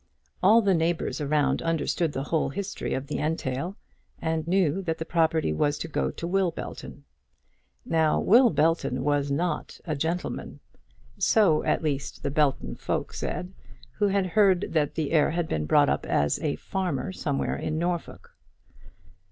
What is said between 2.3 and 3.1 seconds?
history of